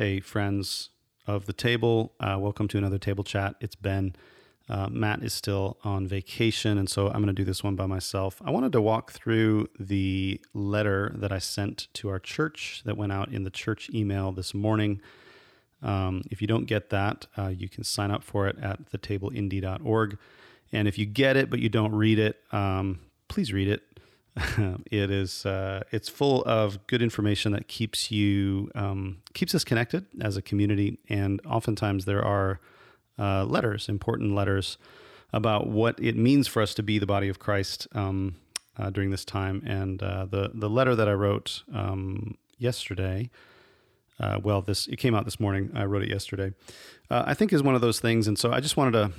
[0.00, 0.88] Hey, friends
[1.26, 3.56] of the table, uh, welcome to another table chat.
[3.60, 4.16] It's Ben.
[4.66, 7.84] Uh, Matt is still on vacation, and so I'm going to do this one by
[7.84, 8.40] myself.
[8.42, 13.12] I wanted to walk through the letter that I sent to our church that went
[13.12, 15.02] out in the church email this morning.
[15.82, 20.16] Um, if you don't get that, uh, you can sign up for it at thetableindy.org.
[20.72, 23.82] And if you get it but you don't read it, um, please read it.
[24.90, 30.06] it is uh, it's full of good information that keeps you um, keeps us connected
[30.20, 32.60] as a community, and oftentimes there are
[33.18, 34.78] uh, letters, important letters
[35.32, 38.36] about what it means for us to be the body of Christ um,
[38.78, 39.62] uh, during this time.
[39.66, 43.30] And uh, the the letter that I wrote um, yesterday.
[44.18, 45.70] Uh, well, this it came out this morning.
[45.74, 46.52] I wrote it yesterday.
[47.10, 49.12] Uh, I think is one of those things, and so I just wanted to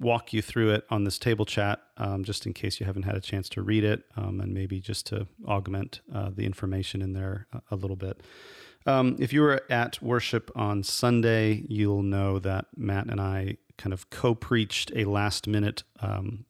[0.00, 3.16] walk you through it on this table chat, um, just in case you haven't had
[3.16, 7.12] a chance to read it, um, and maybe just to augment uh, the information in
[7.12, 8.20] there a, a little bit.
[8.86, 13.92] Um, if you were at worship on Sunday, you'll know that Matt and I kind
[13.92, 16.44] of co preached a last minute um,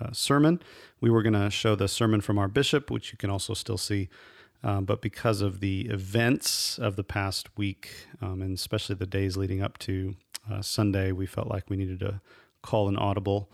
[0.00, 0.62] uh, sermon.
[1.00, 3.78] We were going to show the sermon from our bishop, which you can also still
[3.78, 4.08] see.
[4.62, 7.90] Um, but because of the events of the past week,
[8.22, 10.16] um, and especially the days leading up to
[10.50, 12.20] uh, Sunday, we felt like we needed to
[12.64, 13.50] call an audible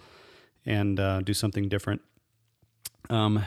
[0.65, 2.01] and uh, do something different.
[3.11, 3.45] Um,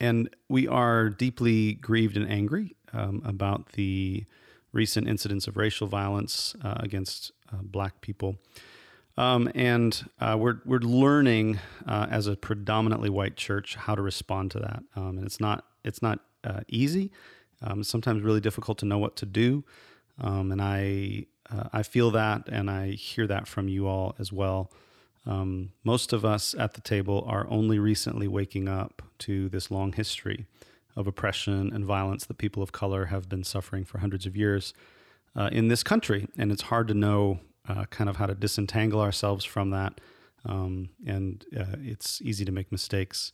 [0.00, 4.24] and we are deeply grieved and angry um, about the
[4.72, 8.36] recent incidents of racial violence uh, against uh, black people.
[9.16, 14.50] Um, and uh, we're, we're learning uh, as a predominantly white church how to respond
[14.52, 14.82] to that.
[14.94, 17.10] Um, and it's not, it's not uh, easy.
[17.62, 19.64] Um, sometimes really difficult to know what to do.
[20.20, 24.32] Um, and I, uh, I feel that and I hear that from you all as
[24.32, 24.70] well.
[25.26, 29.92] Um, most of us at the table are only recently waking up to this long
[29.92, 30.46] history
[30.96, 34.72] of oppression and violence that people of color have been suffering for hundreds of years
[35.36, 36.28] uh, in this country.
[36.36, 40.00] And it's hard to know uh, kind of how to disentangle ourselves from that.
[40.46, 43.32] Um, and uh, it's easy to make mistakes.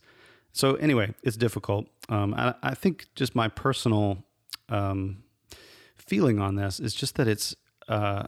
[0.51, 1.87] So, anyway, it's difficult.
[2.09, 4.23] Um, I, I, think just my personal
[4.69, 5.23] um,
[5.97, 7.55] feeling on this is just that it's
[7.87, 8.23] uh,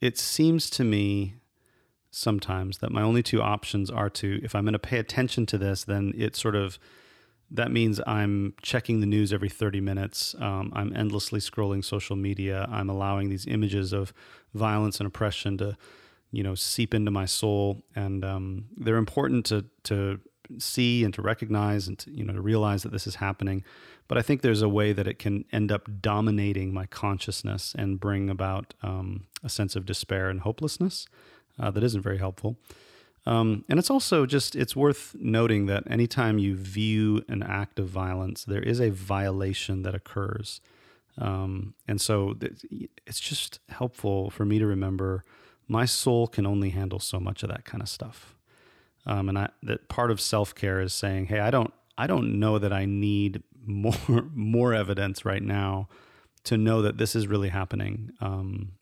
[0.00, 1.34] it seems to me
[2.10, 5.58] sometimes that my only two options are to if I'm going to pay attention to
[5.58, 6.78] this, then it sort of
[7.50, 10.34] that means I'm checking the news every 30 minutes.
[10.40, 12.68] Um, I'm endlessly scrolling social media.
[12.70, 14.12] I'm allowing these images of
[14.54, 15.76] violence and oppression to,
[16.32, 20.20] you know, seep into my soul, and um, they're important to to
[20.58, 23.64] see and to recognize and to, you know to realize that this is happening.
[24.06, 27.98] But I think there's a way that it can end up dominating my consciousness and
[27.98, 31.06] bring about um, a sense of despair and hopelessness
[31.58, 32.56] uh, that isn't very helpful.
[33.26, 37.88] Um, and it's also just it's worth noting that anytime you view an act of
[37.88, 40.60] violence, there is a violation that occurs.
[41.16, 42.36] Um, and so
[43.06, 45.24] it's just helpful for me to remember
[45.68, 48.34] my soul can only handle so much of that kind of stuff.
[49.06, 52.38] Um, and I, that part of self care is saying, "Hey, I don't, I don't
[52.38, 53.94] know that I need more,
[54.34, 55.88] more evidence right now
[56.44, 58.72] to know that this is really happening." Um,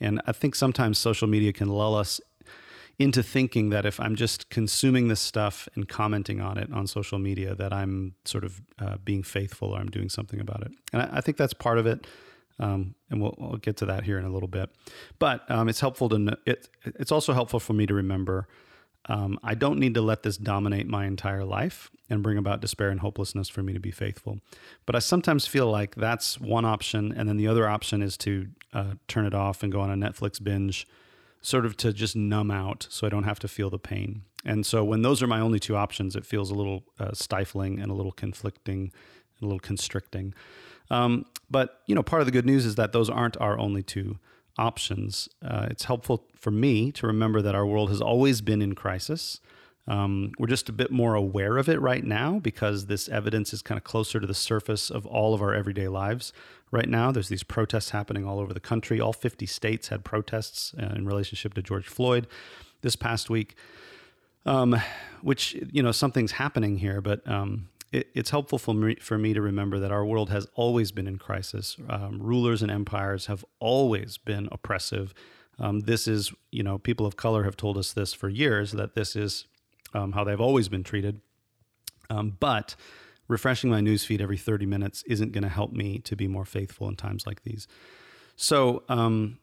[0.00, 2.20] and I think sometimes social media can lull us
[2.98, 7.18] into thinking that if I'm just consuming this stuff and commenting on it on social
[7.18, 10.72] media, that I'm sort of uh, being faithful or I'm doing something about it.
[10.92, 12.06] And I, I think that's part of it.
[12.60, 14.70] Um, and we'll, we'll, get to that here in a little bit.
[15.18, 16.68] But um, it's helpful to know, it.
[16.84, 18.46] It's also helpful for me to remember
[19.06, 22.88] um, I don't need to let this dominate my entire life and bring about despair
[22.90, 24.40] and hopelessness for me to be faithful.
[24.86, 28.48] But I sometimes feel like that's one option, and then the other option is to
[28.72, 30.86] uh, turn it off and go on a Netflix binge,
[31.40, 34.22] sort of to just numb out so I don't have to feel the pain.
[34.44, 37.80] And so when those are my only two options, it feels a little uh, stifling
[37.80, 38.92] and a little conflicting,
[39.38, 40.34] and a little constricting.
[40.90, 43.82] Um, but you know, part of the good news is that those aren't our only
[43.82, 44.24] two options.
[44.58, 49.40] Uh, it's helpful for me to remember that our world has always been in crisis.
[49.86, 53.60] Um, we're just a bit more aware of it right now because this evidence is
[53.60, 56.32] kind of closer to the surface of all of our everyday lives
[56.70, 57.12] right now.
[57.12, 58.98] There's these protests happening all over the country.
[58.98, 62.26] All 50 states had protests uh, in relationship to George Floyd
[62.80, 63.56] this past week,
[64.46, 64.80] um,
[65.20, 69.34] which, you know, something's happening here, but um, it, it's helpful for me, for me
[69.34, 71.76] to remember that our world has always been in crisis.
[71.88, 75.14] Um, rulers and empires have always been oppressive.
[75.58, 78.94] Um, this is, you know, people of color have told us this for years that
[78.94, 79.46] this is
[79.94, 81.20] um, how they've always been treated.
[82.10, 82.74] Um, but
[83.28, 86.88] refreshing my newsfeed every 30 minutes isn't going to help me to be more faithful
[86.88, 87.66] in times like these.
[88.36, 89.38] So, um,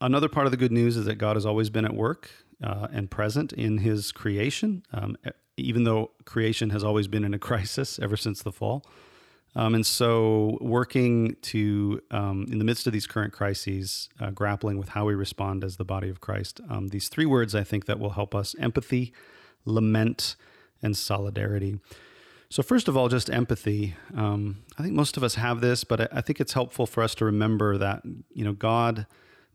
[0.00, 2.30] another part of the good news is that God has always been at work
[2.62, 4.84] uh, and present in his creation.
[4.92, 5.16] Um,
[5.56, 8.84] even though creation has always been in a crisis ever since the fall.
[9.54, 14.78] Um, and so, working to, um, in the midst of these current crises, uh, grappling
[14.78, 17.84] with how we respond as the body of Christ, um, these three words I think
[17.84, 19.12] that will help us empathy,
[19.66, 20.36] lament,
[20.82, 21.78] and solidarity.
[22.48, 23.94] So, first of all, just empathy.
[24.16, 27.02] Um, I think most of us have this, but I, I think it's helpful for
[27.02, 28.02] us to remember that,
[28.32, 29.06] you know, God,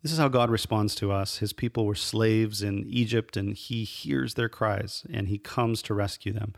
[0.02, 1.38] this is how God responds to us.
[1.38, 5.94] His people were slaves in Egypt, and He hears their cries and He comes to
[5.94, 6.54] rescue them.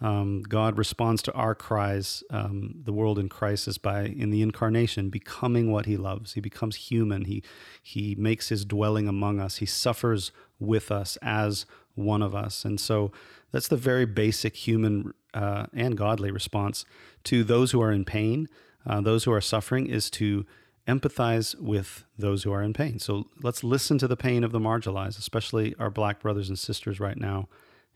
[0.00, 5.08] Um, God responds to our cries, um, the world in crisis, by in the incarnation
[5.08, 6.34] becoming what He loves.
[6.34, 7.24] He becomes human.
[7.24, 7.42] He
[7.82, 9.56] He makes His dwelling among us.
[9.56, 13.10] He suffers with us as one of us, and so
[13.52, 16.84] that's the very basic human uh, and godly response
[17.24, 18.48] to those who are in pain,
[18.84, 20.44] uh, those who are suffering, is to
[20.86, 22.98] empathize with those who are in pain.
[22.98, 27.00] So let's listen to the pain of the marginalized, especially our Black brothers and sisters
[27.00, 27.48] right now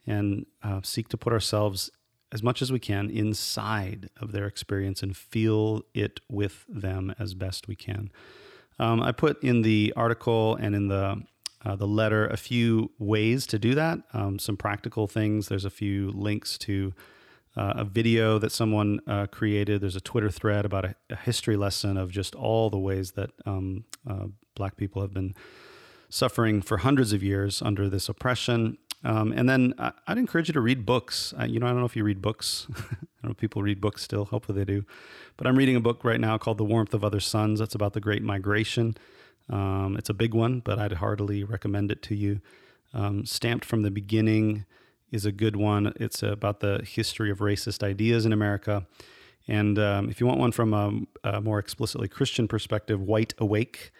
[0.06, 1.90] and uh, seek to put ourselves
[2.32, 7.34] as much as we can inside of their experience and feel it with them as
[7.34, 8.10] best we can.
[8.78, 11.22] Um, I put in the article and in the
[11.62, 15.48] uh, the letter a few ways to do that, um, some practical things.
[15.48, 16.94] There's a few links to
[17.56, 19.80] uh, a video that someone uh, created.
[19.80, 23.30] There's a Twitter thread about a, a, history lesson of just all the ways that
[23.44, 25.34] um, uh, Black people have been
[26.08, 28.78] suffering for hundreds of years under this oppression.
[29.02, 31.34] Um, and then I, would encourage you to read books.
[31.46, 32.66] you know, I don't know if you read books.
[32.78, 32.82] I
[33.22, 34.26] don't know people read books still.
[34.26, 34.84] Hopefully they do.
[35.36, 37.58] But I'm reading a book right now called The Warmth of Other Suns.
[37.58, 38.94] That's about the Great Migration.
[39.48, 42.40] Um, it's a big one, but I'd heartily recommend it to you.
[42.92, 44.64] Um, Stamped from the Beginning
[45.10, 45.92] is a good one.
[45.96, 48.86] It's about the history of racist ideas in America.
[49.48, 53.90] And um, if you want one from a, a more explicitly Christian perspective, White Awake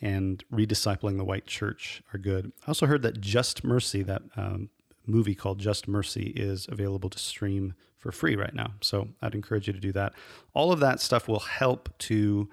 [0.00, 2.52] and Rediscipling the White Church are good.
[2.66, 4.68] I also heard that Just Mercy, that um,
[5.06, 8.72] movie called Just Mercy, is available to stream for free right now.
[8.80, 10.12] So I'd encourage you to do that.
[10.54, 12.48] All of that stuff will help to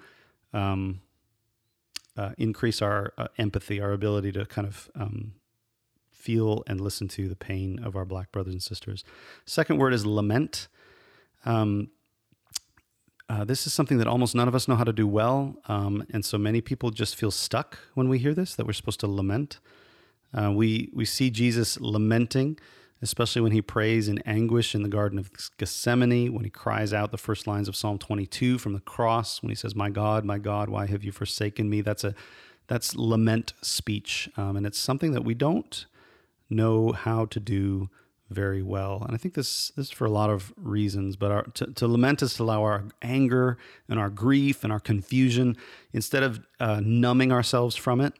[0.52, 1.00] um,
[2.16, 5.32] uh, increase our uh, empathy, our ability to kind of um,
[6.24, 9.04] feel and listen to the pain of our Black brothers and sisters.
[9.44, 10.68] Second word is lament.
[11.44, 11.90] Um,
[13.28, 15.56] uh, this is something that almost none of us know how to do well.
[15.66, 19.00] Um, and so many people just feel stuck when we hear this, that we're supposed
[19.00, 19.60] to lament.
[20.32, 22.58] Uh, we, we see Jesus lamenting,
[23.02, 27.10] especially when he prays in anguish in the Garden of Gethsemane, when he cries out
[27.10, 30.38] the first lines of Psalm 22 from the cross, when he says, My God, my
[30.38, 31.82] God, why have you forsaken me?
[31.82, 32.14] That's a
[32.66, 34.30] that's lament speech.
[34.38, 35.84] Um, and it's something that we don't
[36.54, 37.88] know how to do
[38.30, 39.02] very well.
[39.06, 41.86] And I think this, this is for a lot of reasons, but our, to, to,
[41.86, 43.58] lament is to allow our anger
[43.88, 45.56] and our grief and our confusion,
[45.92, 48.14] instead of uh, numbing ourselves from it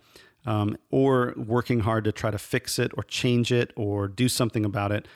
[0.47, 4.65] um, or working hard to try to fix it or change it or do something
[4.65, 5.09] about it,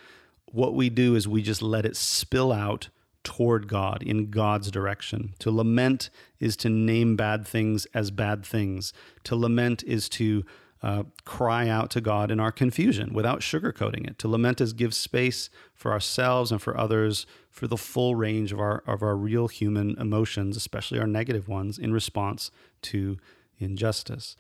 [0.47, 2.89] what we do is we just let it spill out
[3.23, 5.35] toward God in God's direction.
[5.41, 6.09] To lament
[6.41, 8.95] is to name bad things as bad things.
[9.25, 10.45] To lament is to
[10.83, 14.19] uh, cry out to God in our confusion without sugarcoating it.
[14.21, 18.61] To lament is give space for ourselves and for others for the full range of
[18.61, 22.51] our of our real human emotions, especially our negative ones, in response
[22.83, 23.19] to
[23.59, 24.37] injustice.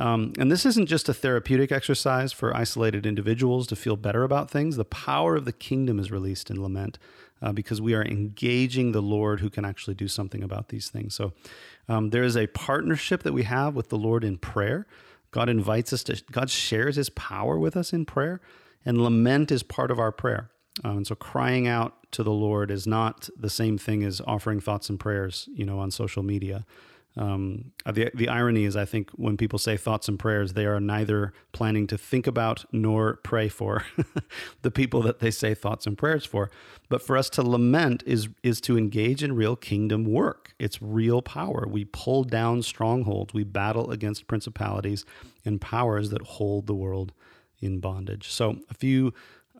[0.00, 4.48] Um, and this isn't just a therapeutic exercise for isolated individuals to feel better about
[4.48, 4.76] things.
[4.76, 6.98] The power of the kingdom is released in lament
[7.42, 11.14] uh, because we are engaging the Lord who can actually do something about these things.
[11.14, 11.32] So
[11.88, 14.86] um, there is a partnership that we have with the Lord in prayer.
[15.30, 18.40] God invites us to, God shares his power with us in prayer,
[18.84, 20.50] and lament is part of our prayer.
[20.84, 24.60] Um, and so crying out to the Lord is not the same thing as offering
[24.60, 26.64] thoughts and prayers, you know, on social media.
[27.18, 30.78] Um, the, the irony is, I think, when people say thoughts and prayers, they are
[30.78, 33.84] neither planning to think about nor pray for
[34.62, 36.48] the people that they say thoughts and prayers for.
[36.88, 40.54] But for us to lament is, is to engage in real kingdom work.
[40.60, 41.66] It's real power.
[41.68, 45.04] We pull down strongholds, we battle against principalities
[45.44, 47.12] and powers that hold the world
[47.60, 48.30] in bondage.
[48.30, 49.12] So, a few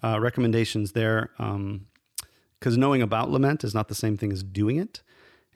[0.03, 1.31] uh, recommendations there.
[1.37, 5.03] Because um, knowing about lament is not the same thing as doing it.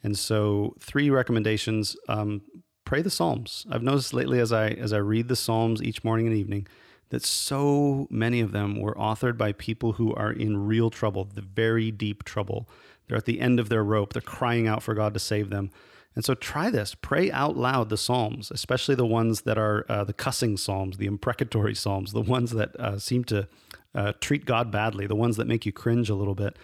[0.02, 2.42] And so, three recommendations: um,
[2.84, 3.66] pray the Psalms.
[3.70, 6.66] I've noticed lately as I as I read the Psalms each morning and evening
[7.12, 11.42] that so many of them were authored by people who are in real trouble, the
[11.42, 12.66] very deep trouble.
[13.06, 14.14] They're at the end of their rope.
[14.14, 15.70] They're crying out for God to save them.
[16.14, 16.94] And so try this.
[16.94, 21.06] Pray out loud the Psalms, especially the ones that are uh, the cussing Psalms, the
[21.06, 23.46] imprecatory Psalms, the ones that uh, seem to
[23.94, 26.56] uh, treat God badly, the ones that make you cringe a little bit.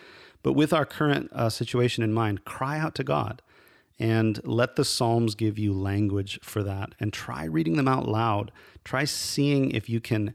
[0.49, 3.43] But with our current uh, situation in mind, cry out to God
[3.99, 6.95] and let the Psalms give you language for that.
[6.99, 8.51] And try reading them out loud.
[8.83, 10.33] Try seeing if you can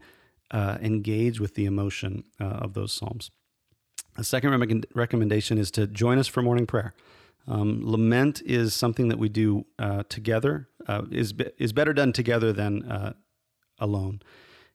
[0.52, 3.32] uh, engage with the emotion uh, of those Psalms.
[4.16, 6.94] A second recommendation is to join us for morning prayer.
[7.48, 10.68] Um, lament is something that we do uh, together.
[10.86, 13.14] Uh, is is better done together than uh,
[13.80, 14.22] alone.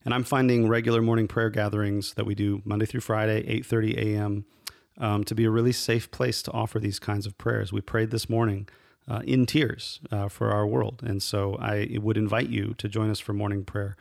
[0.03, 4.45] And I'm finding regular morning prayer gatherings that we do Monday through Friday, 8:30 a.m.
[5.01, 7.71] Um, to be a really safe place to offer these kinds of prayers.
[7.71, 8.67] We prayed this morning
[9.07, 13.09] uh, in tears uh, for our world, and so I would invite you to join
[13.09, 13.95] us for morning prayer.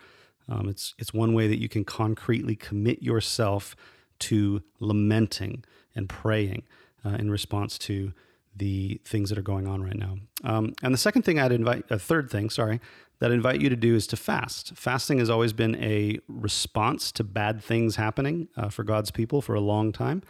[0.49, 3.77] Um, it's it's one way that you can concretely commit yourself
[4.21, 5.65] to lamenting
[5.95, 6.65] and praying
[7.05, 8.13] uh, in response to
[8.57, 10.17] the things that are going on right now.
[10.43, 12.81] Um, and the second thing I'd invite, a third thing, sorry,
[13.21, 14.73] that I invite you to do is to fast.
[14.75, 19.55] Fasting has always been a response to bad things happening uh, for God's people for
[19.55, 20.23] a long time.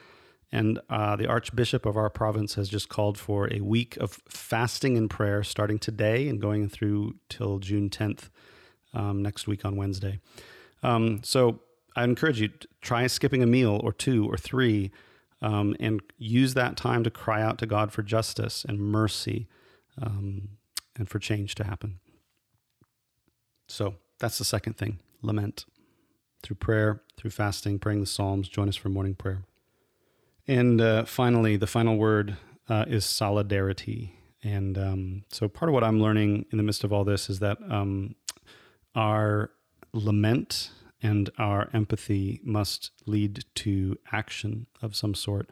[0.50, 4.96] And uh, the Archbishop of our province has just called for a week of fasting
[4.96, 8.30] and prayer starting today and going through till June 10th,
[8.94, 10.20] um, next week on Wednesday.
[10.82, 11.60] Um, so
[11.96, 14.90] I encourage you to try skipping a meal or two or three
[15.42, 19.48] um, and use that time to cry out to God for justice and mercy
[20.00, 20.48] um,
[20.96, 22.00] and for change to happen.
[23.68, 25.66] So that's the second thing lament
[26.42, 28.48] through prayer, through fasting, praying the Psalms.
[28.48, 29.42] Join us for morning prayer.
[30.48, 32.36] And uh, finally, the final word
[32.68, 34.18] uh, is solidarity.
[34.42, 37.38] And um, so part of what I'm learning in the midst of all this is
[37.40, 38.14] that um,
[38.94, 39.50] our
[39.92, 40.70] lament
[41.02, 45.48] and our empathy must lead to action of some sort.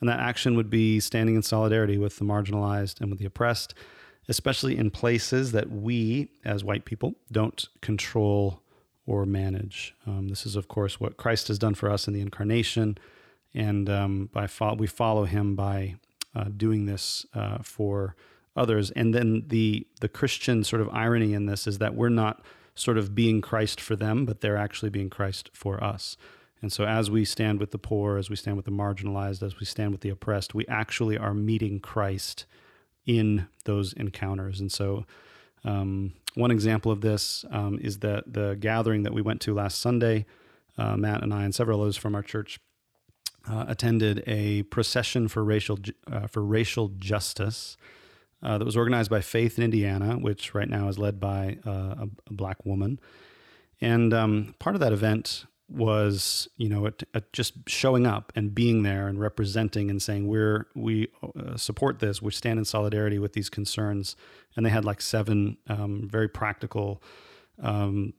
[0.00, 3.74] And that action would be standing in solidarity with the marginalized and with the oppressed,
[4.28, 8.62] especially in places that we, as white people, don't control
[9.06, 9.94] or manage.
[10.06, 12.96] Um, this is, of course, what Christ has done for us in the incarnation.
[13.54, 15.96] And um, by fo- we follow him by
[16.34, 18.14] uh, doing this uh, for
[18.56, 18.90] others.
[18.92, 22.98] And then the, the Christian sort of irony in this is that we're not sort
[22.98, 26.16] of being Christ for them, but they're actually being Christ for us.
[26.62, 29.58] And so, as we stand with the poor, as we stand with the marginalized, as
[29.58, 32.44] we stand with the oppressed, we actually are meeting Christ
[33.06, 34.60] in those encounters.
[34.60, 35.06] And so,
[35.64, 39.80] um, one example of this um, is that the gathering that we went to last
[39.80, 40.26] Sunday,
[40.76, 42.60] uh, Matt and I and several others from our church
[43.48, 45.78] uh, attended a procession for racial
[46.10, 47.76] uh, for racial justice
[48.42, 51.70] uh, that was organized by Faith in Indiana, which right now is led by uh,
[51.70, 52.98] a, a, black woman.
[53.80, 58.54] And um, part of that event was, you know, it, it just showing up and
[58.54, 63.18] being there and representing and saying we're we uh, support this, we stand in solidarity
[63.18, 64.16] with these concerns.
[64.56, 67.02] And they had like seven um, very practical
[67.62, 68.14] um,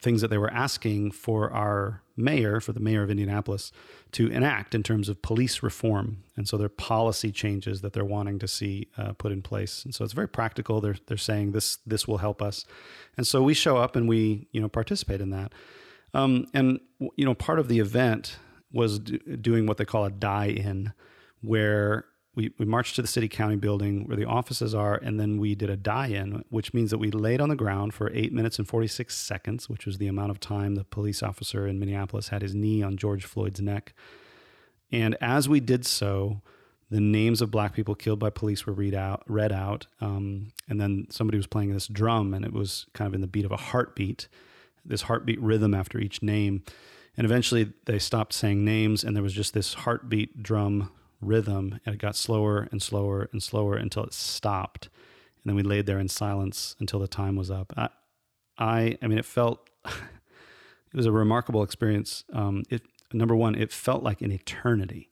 [0.00, 3.72] things that they were asking for our mayor, for the mayor of Indianapolis,
[4.12, 6.24] to enact in terms of police reform.
[6.36, 9.84] And so there are policy changes that they're wanting to see uh, put in place.
[9.84, 10.80] And so it's very practical.
[10.80, 12.64] They're, they're saying this, this will help us.
[13.16, 15.52] And so we show up and we, you know, participate in that.
[16.14, 16.80] Um, and,
[17.16, 18.38] you know, part of the event
[18.70, 20.92] was do, doing what they call a die-in,
[21.40, 22.04] where
[22.34, 25.54] we, we marched to the city county building where the offices are, and then we
[25.54, 28.58] did a die in, which means that we laid on the ground for eight minutes
[28.58, 32.40] and 46 seconds, which was the amount of time the police officer in Minneapolis had
[32.40, 33.92] his knee on George Floyd's neck.
[34.90, 36.40] And as we did so,
[36.90, 39.86] the names of black people killed by police were read out, read out.
[40.00, 43.26] Um, and then somebody was playing this drum, and it was kind of in the
[43.26, 44.28] beat of a heartbeat,
[44.84, 46.62] this heartbeat rhythm after each name.
[47.16, 50.90] And eventually they stopped saying names, and there was just this heartbeat drum
[51.22, 54.86] rhythm and it got slower and slower and slower until it stopped.
[55.42, 57.72] And then we laid there in silence until the time was up.
[57.76, 57.88] I,
[58.58, 62.24] I, I mean, it felt, it was a remarkable experience.
[62.32, 65.10] Um, it, number one, it felt like an eternity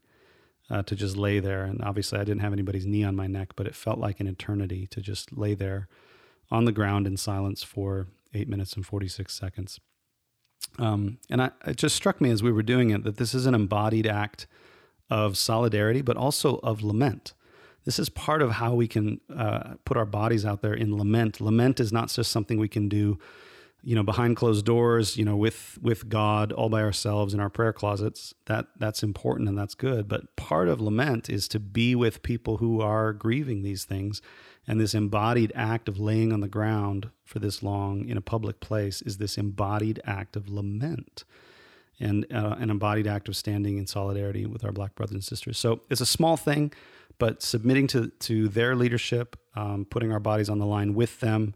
[0.71, 1.65] uh, to just lay there.
[1.65, 4.27] And obviously, I didn't have anybody's knee on my neck, but it felt like an
[4.27, 5.89] eternity to just lay there
[6.51, 9.81] on the ground in silence for eight minutes and 46 seconds.
[10.79, 13.47] Um, and I, it just struck me as we were doing it that this is
[13.47, 14.47] an embodied act
[15.11, 17.35] of solidarity, but also of lament.
[17.85, 21.41] This is part of how we can uh, put our bodies out there in lament.
[21.41, 23.19] Lament is not just something we can do,
[23.83, 27.49] you know, behind closed doors, you know, with with God, all by ourselves in our
[27.49, 28.35] prayer closets.
[28.47, 30.09] That that's important and that's good.
[30.09, 34.21] But part of lament is to be with people who are grieving these things,
[34.69, 38.61] and this embodied act of laying on the ground for this long in a public
[38.61, 41.25] place is this embodied act of lament
[42.01, 45.59] and uh, an embodied act of standing in solidarity with our black brothers and sisters.
[45.59, 46.73] So it's a small thing,
[47.19, 51.55] but submitting to to their leadership, um, putting our bodies on the line with them,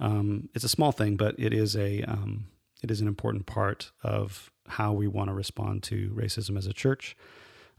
[0.00, 2.46] um, it's a small thing, but it is a um,
[2.82, 6.72] it is an important part of how we want to respond to racism as a
[6.72, 7.16] church.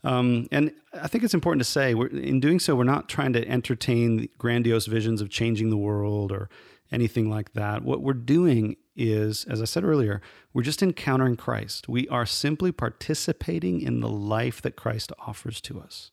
[0.03, 3.47] Um, and I think it's important to say, in doing so, we're not trying to
[3.47, 6.47] entertain grandiose visions of changing the world or
[6.91, 7.83] anything like that.
[7.83, 10.22] What we're doing is, as I said earlier,
[10.54, 11.90] we're just encountering Christ.
[11.90, 16.12] We are simply participating in the life that Christ offers to us.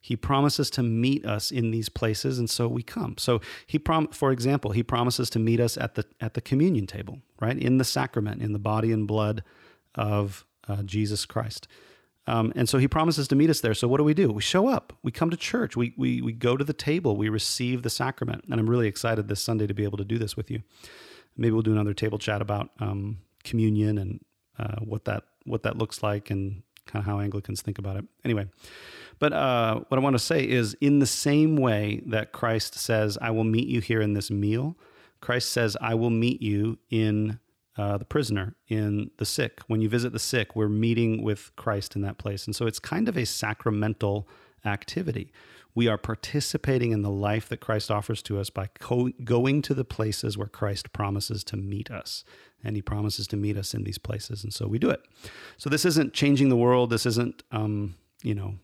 [0.00, 3.16] He promises to meet us in these places, and so we come.
[3.18, 6.86] So he prom, for example, he promises to meet us at the at the communion
[6.86, 9.42] table, right in the sacrament, in the body and blood
[9.94, 11.66] of uh, Jesus Christ.
[12.28, 13.72] Um, and so he promises to meet us there.
[13.72, 14.30] So what do we do?
[14.30, 14.92] We show up.
[15.02, 15.76] We come to church.
[15.78, 17.16] We, we, we go to the table.
[17.16, 18.44] We receive the sacrament.
[18.50, 20.62] And I'm really excited this Sunday to be able to do this with you.
[21.38, 24.20] Maybe we'll do another table chat about um, communion and
[24.58, 28.04] uh, what that what that looks like and kind of how Anglicans think about it.
[28.24, 28.46] Anyway,
[29.18, 33.16] but uh, what I want to say is, in the same way that Christ says,
[33.20, 34.76] "I will meet you here in this meal,"
[35.20, 37.38] Christ says, "I will meet you in."
[37.76, 39.60] Uh, the prisoner in the sick.
[39.68, 42.44] When you visit the sick, we're meeting with Christ in that place.
[42.44, 44.26] And so it's kind of a sacramental
[44.64, 45.30] activity.
[45.74, 49.74] We are participating in the life that Christ offers to us by co- going to
[49.74, 52.24] the places where Christ promises to meet us.
[52.64, 54.42] And he promises to meet us in these places.
[54.42, 55.00] And so we do it.
[55.56, 56.90] So this isn't changing the world.
[56.90, 58.56] This isn't, um, you know,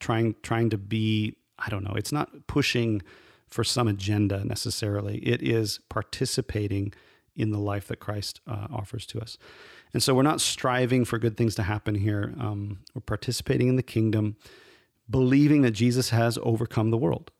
[0.00, 3.02] trying, trying to be, I don't know, it's not pushing
[3.46, 5.18] for some agenda necessarily.
[5.18, 6.92] It is participating
[7.36, 9.38] in the life that Christ uh, offers to us.
[9.92, 12.34] And so we're not striving for good things to happen here.
[12.38, 14.36] Um, we're participating in the kingdom,
[15.10, 17.30] believing that Jesus has overcome the world,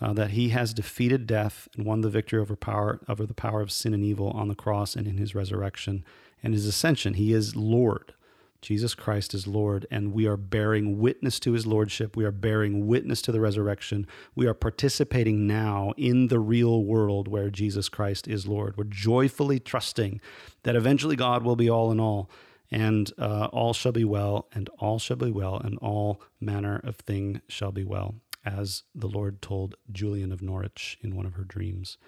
[0.00, 3.60] uh, that he has defeated death and won the victory over power over the power
[3.60, 6.04] of sin and evil on the cross and in his resurrection
[6.42, 7.14] and his ascension.
[7.14, 8.12] He is Lord.
[8.64, 12.16] Jesus Christ is Lord, and we are bearing witness to his Lordship.
[12.16, 14.06] We are bearing witness to the resurrection.
[14.34, 18.78] We are participating now in the real world where Jesus Christ is Lord.
[18.78, 20.18] We're joyfully trusting
[20.62, 22.30] that eventually God will be all in all,
[22.74, 26.96] and uh, all shall be well, and all shall be well, and all manner of
[26.96, 31.44] thing shall be well, as the Lord told Julian of Norwich in one of her
[31.44, 31.98] dreams.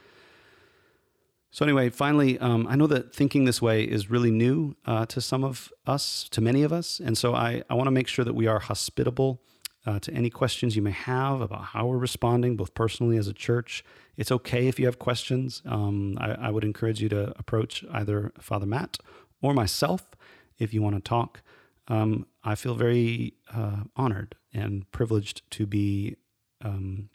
[1.52, 5.20] So, anyway, finally, um, I know that thinking this way is really new uh, to
[5.20, 6.98] some of us, to many of us.
[6.98, 9.40] And so I, I want to make sure that we are hospitable
[9.86, 13.32] uh, to any questions you may have about how we're responding, both personally as a
[13.32, 13.84] church.
[14.16, 15.62] It's okay if you have questions.
[15.64, 18.98] Um, I, I, would encourage you to approach either Father Matt
[19.40, 20.16] or myself
[20.58, 21.42] if you want to talk.
[21.88, 26.16] Um, I feel very uh, honored and privileged to be
[26.62, 27.10] um,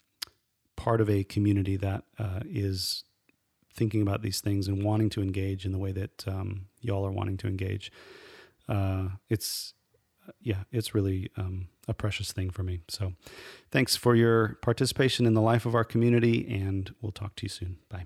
[0.75, 3.04] part of a community that uh, is
[3.73, 7.12] thinking about these things and wanting to engage in the way that um, y'all are
[7.12, 7.91] wanting to engage.
[8.67, 9.73] Uh, it's
[10.39, 12.82] yeah, it's really um, a precious thing for me.
[12.88, 13.13] So,
[13.71, 17.49] thanks for your participation in the life of our community, and we'll talk to you
[17.49, 17.77] soon.
[17.89, 18.06] Bye.